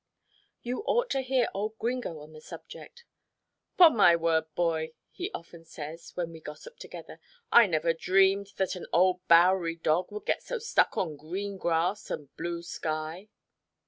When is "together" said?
6.79-7.19